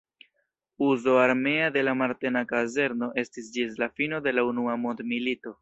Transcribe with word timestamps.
Uzo 0.79 1.19
armea 1.25 1.67
de 1.75 1.83
la 1.87 1.93
Marteno-kazerno 2.01 3.13
estis 3.25 3.55
ĝis 3.59 3.81
la 3.85 3.93
fino 4.01 4.25
de 4.31 4.37
la 4.39 4.51
Unua 4.53 4.83
mondmilito. 4.89 5.49